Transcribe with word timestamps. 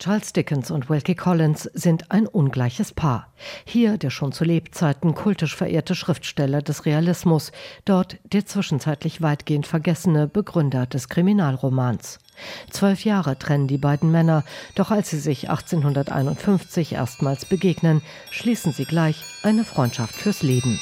Charles 0.00 0.32
Dickens 0.32 0.70
und 0.70 0.88
Wilkie 0.88 1.14
Collins 1.14 1.64
sind 1.74 2.10
ein 2.10 2.26
ungleiches 2.26 2.92
Paar. 2.92 3.30
Hier 3.66 3.98
der 3.98 4.08
schon 4.08 4.32
zu 4.32 4.44
Lebzeiten 4.44 5.14
kultisch 5.14 5.54
verehrte 5.54 5.94
Schriftsteller 5.94 6.62
des 6.62 6.86
Realismus, 6.86 7.52
dort 7.84 8.16
der 8.24 8.46
zwischenzeitlich 8.46 9.20
weitgehend 9.20 9.66
vergessene 9.66 10.26
Begründer 10.26 10.86
des 10.86 11.10
Kriminalromans. 11.10 12.18
Zwölf 12.70 13.04
Jahre 13.04 13.38
trennen 13.38 13.68
die 13.68 13.76
beiden 13.76 14.10
Männer, 14.10 14.42
doch 14.74 14.90
als 14.90 15.10
sie 15.10 15.20
sich 15.20 15.50
1851 15.50 16.94
erstmals 16.94 17.44
begegnen, 17.44 18.00
schließen 18.30 18.72
sie 18.72 18.86
gleich 18.86 19.22
eine 19.42 19.64
Freundschaft 19.64 20.14
fürs 20.14 20.42
Leben. 20.42 20.80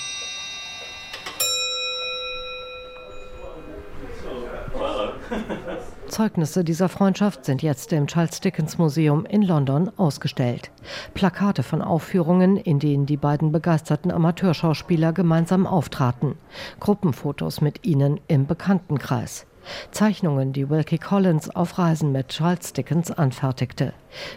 Zeugnisse 6.09 6.65
dieser 6.65 6.89
Freundschaft 6.89 7.45
sind 7.45 7.63
jetzt 7.63 7.93
im 7.93 8.07
Charles 8.07 8.41
Dickens 8.41 8.79
Museum 8.79 9.27
in 9.27 9.43
London 9.43 9.91
ausgestellt. 9.97 10.71
Plakate 11.15 11.63
von 11.63 11.83
Aufführungen, 11.83 12.57
in 12.57 12.79
denen 12.79 13.07
die 13.07 13.17
beiden 13.17 13.53
begeisterten 13.53 14.11
Amateurschauspieler 14.11 15.13
gemeinsam 15.13 15.67
auftraten. 15.67 16.37
Gruppenfotos 16.81 17.61
mit 17.61 17.87
ihnen 17.87 18.21
im 18.27 18.47
Bekanntenkreis. 18.47 19.47
Zeichnungen, 19.91 20.53
die 20.53 20.71
Wilkie 20.71 20.99
Collins 20.99 21.55
auf 21.55 21.79
Reisen 21.79 22.11
mit 22.11 22.29
Charles 22.29 22.73
Dickens 22.73 23.11
anfertigte. 23.11 23.93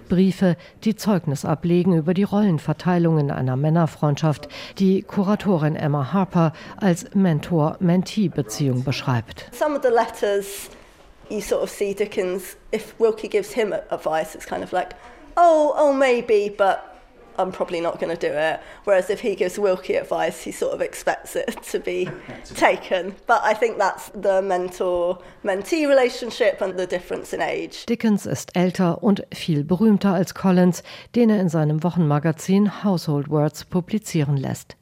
Briefe, 0.09 0.57
die 0.83 0.95
Zeugnis 0.95 1.45
ablegen 1.45 1.93
über 1.97 2.13
die 2.13 2.23
Rollenverteilung 2.23 3.17
in 3.17 3.31
einer 3.31 3.55
Männerfreundschaft, 3.55 4.49
die 4.77 5.03
Kuratorin 5.03 5.77
Emma 5.77 6.11
Harper 6.11 6.51
als 6.77 7.13
Mentor-Mentee-Beziehung 7.13 8.83
beschreibt. 8.83 9.49
Some 9.53 9.75
of 9.75 9.83
the 9.83 9.89
letters 9.89 10.69
you 11.31 11.41
sort 11.41 11.63
of 11.63 11.69
see 11.69 11.93
Dickens, 11.93 12.55
if 12.71 12.99
Wilkie 12.99 13.27
gives 13.27 13.53
him 13.53 13.73
advice, 13.89 14.35
it's 14.35 14.45
kind 14.45 14.63
of 14.63 14.73
like, 14.73 14.93
oh, 15.37 15.73
oh, 15.75 15.93
maybe, 15.93 16.49
but 16.49 16.91
I'm 17.37 17.51
probably 17.51 17.81
not 17.81 17.99
going 17.99 18.15
to 18.15 18.27
do 18.29 18.33
it. 18.33 18.59
Whereas 18.83 19.09
if 19.09 19.21
he 19.21 19.35
gives 19.35 19.57
Wilkie 19.57 19.95
advice, 19.95 20.43
he 20.43 20.51
sort 20.51 20.73
of 20.73 20.81
expects 20.81 21.35
it 21.35 21.63
to 21.71 21.79
be 21.79 22.09
taken. 22.55 23.15
But 23.27 23.41
I 23.43 23.53
think 23.53 23.77
that's 23.77 24.09
the 24.09 24.41
mentor-mentee 24.41 25.87
relationship 25.87 26.61
and 26.61 26.77
the 26.77 26.87
difference 26.87 27.33
in 27.33 27.41
age. 27.41 27.85
Dickens 27.87 28.25
ist 28.25 28.55
älter 28.55 29.03
und 29.03 29.23
viel 29.33 29.63
berühmter 29.63 30.13
als 30.13 30.33
Collins, 30.33 30.83
den 31.15 31.29
er 31.29 31.39
in 31.39 31.49
seinem 31.49 31.83
Wochenmagazin 31.83 32.83
Household 32.83 33.29
Words 33.29 33.65
publizieren 33.65 34.37
lässt. 34.37 34.75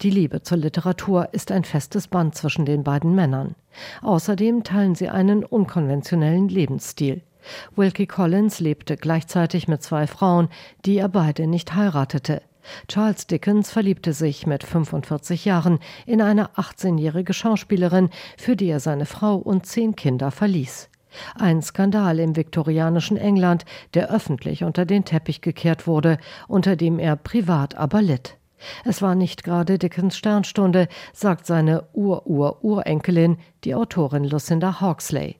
Die 0.00 0.10
Liebe 0.10 0.42
zur 0.42 0.58
Literatur 0.58 1.28
ist 1.32 1.50
ein 1.50 1.64
festes 1.64 2.08
Band 2.08 2.34
zwischen 2.34 2.64
den 2.64 2.84
beiden 2.84 3.14
Männern. 3.14 3.54
Außerdem 4.02 4.64
teilen 4.64 4.94
sie 4.94 5.08
einen 5.08 5.44
unkonventionellen 5.44 6.48
Lebensstil. 6.48 7.22
Wilkie 7.74 8.06
Collins 8.06 8.60
lebte 8.60 8.96
gleichzeitig 8.96 9.68
mit 9.68 9.82
zwei 9.82 10.06
Frauen, 10.06 10.48
die 10.84 10.98
er 10.98 11.08
beide 11.08 11.46
nicht 11.46 11.74
heiratete. 11.74 12.42
Charles 12.86 13.26
Dickens 13.26 13.70
verliebte 13.70 14.12
sich 14.12 14.46
mit 14.46 14.62
45 14.62 15.44
Jahren 15.44 15.80
in 16.06 16.22
eine 16.22 16.50
18-jährige 16.50 17.32
Schauspielerin, 17.32 18.10
für 18.38 18.54
die 18.54 18.68
er 18.68 18.78
seine 18.80 19.06
Frau 19.06 19.36
und 19.36 19.66
zehn 19.66 19.96
Kinder 19.96 20.30
verließ. 20.30 20.88
Ein 21.34 21.60
Skandal 21.60 22.18
im 22.20 22.36
viktorianischen 22.36 23.16
England, 23.16 23.64
der 23.94 24.10
öffentlich 24.10 24.64
unter 24.64 24.86
den 24.86 25.04
Teppich 25.04 25.40
gekehrt 25.40 25.86
wurde, 25.86 26.18
unter 26.48 26.76
dem 26.76 26.98
er 26.98 27.16
privat 27.16 27.74
aber 27.74 28.00
litt. 28.00 28.38
Es 28.84 29.02
war 29.02 29.14
nicht 29.14 29.44
gerade 29.44 29.78
Dickens 29.78 30.16
Sternstunde, 30.16 30.88
sagt 31.12 31.46
seine 31.46 31.88
Ur-Ur-Urenkelin, 31.92 33.38
die 33.64 33.74
Autorin 33.74 34.24
Lucinda 34.24 34.80
Hawksley. 34.80 35.36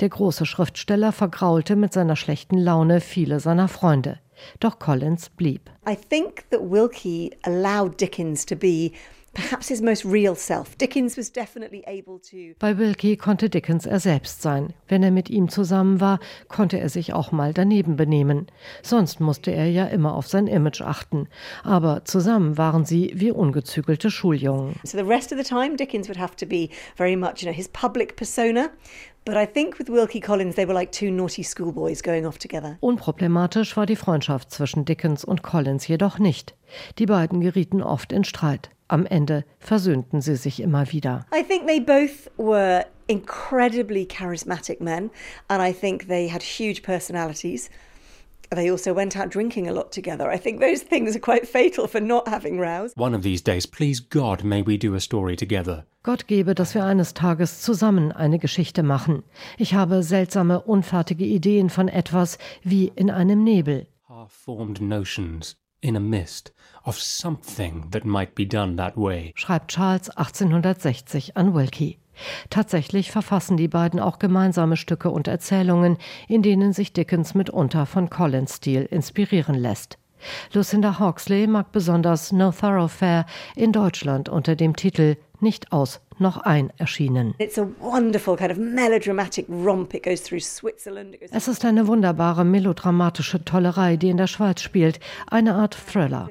Der 0.00 0.08
große 0.08 0.46
Schriftsteller 0.46 1.12
vergraulte 1.12 1.76
mit 1.76 1.92
seiner 1.92 2.16
schlechten 2.16 2.58
Laune 2.58 3.00
viele 3.00 3.40
seiner 3.40 3.68
Freunde. 3.68 4.18
Doch 4.58 4.78
Collins 4.78 5.28
blieb. 5.30 5.70
I 5.88 5.96
think 5.96 6.48
that 6.50 6.60
Wilkie 6.60 7.36
allowed 7.42 8.00
Dickens 8.00 8.46
to 8.46 8.56
be 8.56 8.92
perhaps 9.32 9.68
his 9.68 9.80
most 9.80 10.04
real 10.04 10.34
self. 10.34 10.76
Dickens 10.76 11.16
was 11.16 11.30
definitely 11.32 11.82
able 11.86 12.18
to. 12.20 12.54
Bei 12.58 12.76
Wilkie 12.78 13.16
konnte 13.16 13.48
Dickens 13.48 13.86
er 13.86 14.00
selbst 14.00 14.42
sein. 14.42 14.72
Wenn 14.88 15.02
er 15.02 15.10
mit 15.10 15.30
ihm 15.30 15.48
zusammen 15.48 16.00
war, 16.00 16.20
konnte 16.48 16.78
er 16.78 16.88
sich 16.88 17.12
auch 17.12 17.32
mal 17.32 17.52
daneben 17.52 17.96
benehmen. 17.96 18.46
Sonst 18.82 19.20
musste 19.20 19.50
er 19.52 19.70
ja 19.70 19.86
immer 19.86 20.14
auf 20.14 20.26
sein 20.26 20.46
Image 20.46 20.82
achten. 20.82 21.28
Aber 21.62 22.04
zusammen 22.04 22.58
waren 22.58 22.84
sie 22.84 23.12
wie 23.14 23.30
ungezügelte 23.30 24.10
Schuljungen. 24.10 24.74
So 24.84 24.98
the 24.98 25.04
rest 25.04 25.32
of 25.32 25.38
the 25.38 25.44
time 25.44 25.76
Dickens 25.76 26.08
would 26.08 26.18
have 26.18 26.36
to 26.36 26.46
be 26.46 26.68
very 26.96 27.16
much, 27.16 27.42
you 27.42 27.48
know, 27.48 27.56
his 27.56 27.68
public 27.68 28.16
persona. 28.16 28.70
But 29.24 29.36
I 29.36 29.46
think 29.46 29.78
with 29.78 29.88
Wilkie 29.88 30.20
Collins 30.20 30.56
they 30.56 30.66
were 30.66 30.74
like 30.74 30.92
two 30.92 31.10
naughty 31.10 31.44
schoolboys 31.44 32.02
going 32.02 32.26
off 32.26 32.38
together. 32.38 32.78
Unproblematisch 32.80 33.76
war 33.76 33.86
die 33.86 33.96
Freundschaft 33.96 34.50
zwischen 34.50 34.86
Dickens 34.86 35.24
und 35.24 35.42
Collins 35.42 35.86
jedoch 35.86 36.18
nicht. 36.18 36.56
Die 36.98 37.06
beiden 37.06 37.40
gerieten 37.40 37.82
oft 37.82 38.12
in 38.12 38.24
Streit. 38.24 38.70
Am 38.90 39.06
Ende 39.06 39.44
versöhnten 39.60 40.20
sie 40.20 40.34
sich 40.34 40.60
immer 40.60 40.90
wieder. 40.90 41.24
I 41.32 41.44
think 41.44 41.68
they 41.68 41.78
both 41.78 42.28
were 42.36 42.84
incredibly 43.06 44.04
charismatic 44.04 44.80
men 44.80 45.10
and 45.46 45.62
I 45.62 45.72
think 45.72 46.08
they 46.08 46.28
had 46.28 46.42
huge 46.42 46.82
personalities. 46.82 47.70
They 48.50 48.68
also 48.68 48.92
went 48.92 49.16
out 49.16 49.30
drinking 49.30 49.68
a 49.68 49.72
lot 49.72 49.92
together. 49.92 50.28
I 50.28 50.36
think 50.36 50.60
those 50.60 50.82
things 50.82 51.14
are 51.14 51.20
quite 51.20 51.46
fatal 51.46 51.86
for 51.86 52.00
not 52.00 52.26
having 52.26 52.58
rows. 52.58 52.92
One 52.96 53.14
of 53.14 53.22
these 53.22 53.40
days, 53.40 53.64
please 53.64 54.00
God, 54.00 54.42
may 54.42 54.60
we 54.60 54.76
do 54.76 54.96
a 54.96 55.00
story 55.00 55.36
together. 55.36 55.86
Gott 56.02 56.26
gebe, 56.26 56.56
dass 56.56 56.74
wir 56.74 56.84
eines 56.84 57.14
Tages 57.14 57.62
zusammen 57.62 58.10
eine 58.10 58.40
Geschichte 58.40 58.82
machen. 58.82 59.22
Ich 59.56 59.74
habe 59.74 60.02
seltsame, 60.02 60.62
unfertige 60.62 61.24
Ideen 61.24 61.70
von 61.70 61.86
etwas 61.86 62.38
wie 62.64 62.90
in 62.96 63.08
einem 63.08 63.44
Nebel. 63.44 63.86
Half-formed 64.08 64.80
notions 64.80 65.59
in 65.80 65.96
a 65.96 66.00
mist 66.00 66.52
of 66.84 66.98
something 66.98 67.90
that 67.90 68.04
might 68.04 68.34
be 68.34 68.46
done 68.46 68.76
that 68.76 68.96
way. 68.96 69.32
Schreibt 69.34 69.70
Charles 69.72 70.10
1860 70.10 71.36
an 71.36 71.54
Wilkie. 71.54 71.98
Tatsächlich 72.50 73.10
verfassen 73.10 73.56
die 73.56 73.68
beiden 73.68 74.00
auch 74.00 74.18
gemeinsame 74.18 74.76
Stücke 74.76 75.10
und 75.10 75.26
Erzählungen, 75.28 75.96
in 76.28 76.42
denen 76.42 76.72
sich 76.72 76.92
Dickens 76.92 77.34
mitunter 77.34 77.86
von 77.86 78.10
Collins 78.10 78.56
Stil 78.56 78.82
inspirieren 78.82 79.54
lässt. 79.54 79.98
Lucinda 80.52 80.98
Hawksley 80.98 81.46
mag 81.46 81.72
besonders 81.72 82.30
No 82.32 82.52
Thoroughfare 82.52 83.24
in 83.56 83.72
Deutschland 83.72 84.28
unter 84.28 84.54
dem 84.54 84.76
Titel 84.76 85.16
Nicht 85.40 85.72
aus 85.72 86.00
noch 86.18 86.36
ein 86.36 86.70
erschienen. 86.76 87.34
Es 87.38 87.56
ist 91.48 91.64
eine 91.64 91.86
wunderbare 91.86 92.44
melodramatische 92.44 93.44
Tollerei, 93.44 93.96
die 93.96 94.10
in 94.10 94.18
der 94.18 94.26
Schweiz 94.26 94.60
spielt, 94.60 95.00
eine 95.26 95.54
Art 95.54 95.74
Thriller. 95.74 96.28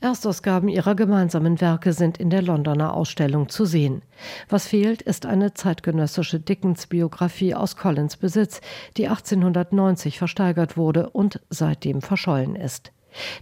Erstausgaben 0.00 0.68
ihrer 0.68 0.96
gemeinsamen 0.96 1.60
Werke 1.60 1.92
sind 1.92 2.18
in 2.18 2.30
der 2.30 2.42
Londoner 2.42 2.94
Ausstellung 2.94 3.48
zu 3.48 3.64
sehen. 3.64 4.02
Was 4.48 4.66
fehlt, 4.66 5.02
ist 5.02 5.26
eine 5.26 5.54
zeitgenössische 5.54 6.40
Dickens-Biografie 6.40 7.54
aus 7.54 7.76
Collins 7.76 8.16
Besitz, 8.16 8.60
die 8.96 9.06
1890 9.06 10.18
versteigert 10.18 10.76
wurde 10.76 11.10
und 11.10 11.40
seitdem 11.48 12.02
verschollen 12.02 12.56
ist. 12.56 12.90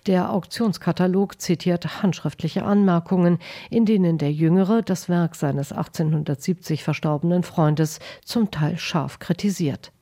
Der 0.07 0.33
Auktionskatalog 0.33 1.41
zitiert 1.41 2.03
handschriftliche 2.03 2.65
Anmerkungen, 2.65 3.39
in 3.71 3.85
denen 3.85 4.19
der 4.19 4.33
Jüngere 4.33 4.83
das 4.83 5.09
Werk 5.09 5.35
seines 5.35 5.73
1870 5.73 6.85
verstorbenen 6.85 7.43
Freundes 7.43 7.99
zum 8.25 8.51
Teil 8.51 8.79
scharf 8.79 9.19
kritisiert. 9.19 9.93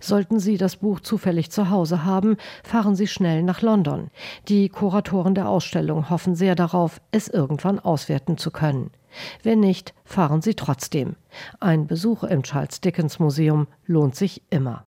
Sollten 0.00 0.38
Sie 0.38 0.56
das 0.56 0.76
Buch 0.76 1.00
zufällig 1.00 1.50
zu 1.50 1.70
Hause 1.70 2.04
haben, 2.04 2.36
fahren 2.62 2.94
Sie 2.94 3.06
schnell 3.06 3.42
nach 3.42 3.62
London. 3.62 4.10
Die 4.48 4.68
Kuratoren 4.68 5.34
der 5.34 5.48
Ausstellung 5.48 6.08
hoffen 6.10 6.34
sehr 6.34 6.54
darauf, 6.54 7.00
es 7.10 7.28
irgendwann 7.28 7.78
auswerten 7.78 8.38
zu 8.38 8.50
können. 8.50 8.90
Wenn 9.42 9.60
nicht, 9.60 9.94
fahren 10.04 10.42
Sie 10.42 10.54
trotzdem. 10.54 11.16
Ein 11.60 11.86
Besuch 11.86 12.22
im 12.22 12.42
Charles 12.42 12.80
Dickens 12.80 13.18
Museum 13.18 13.66
lohnt 13.86 14.14
sich 14.14 14.42
immer. 14.50 14.84